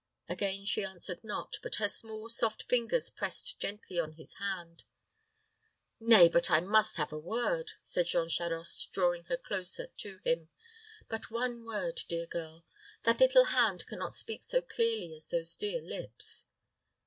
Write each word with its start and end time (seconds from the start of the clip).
Again 0.27 0.65
she 0.65 0.83
answered 0.83 1.23
not; 1.23 1.59
but 1.61 1.75
her 1.75 1.87
small, 1.87 2.27
soft 2.27 2.63
fingers 2.63 3.11
pressed 3.11 3.59
gently 3.59 3.99
on 3.99 4.13
his 4.13 4.33
hand. 4.39 4.83
"Nay, 5.99 6.27
but 6.27 6.49
I 6.49 6.59
must 6.59 6.97
have 6.97 7.13
a 7.13 7.19
word," 7.19 7.73
said 7.83 8.07
Jean 8.07 8.27
Charost, 8.27 8.91
drawing 8.93 9.25
her 9.25 9.37
closer 9.37 9.85
to 9.97 10.17
him; 10.25 10.49
"but 11.07 11.29
one 11.29 11.63
word, 11.65 12.01
dear 12.09 12.25
girl. 12.25 12.65
That 13.03 13.19
little 13.19 13.45
hand 13.53 13.85
can 13.85 13.99
not 13.99 14.15
speak 14.15 14.43
so 14.43 14.59
clearly 14.59 15.13
as 15.13 15.29
those 15.29 15.55
dear 15.55 15.83
lips." 15.83 16.47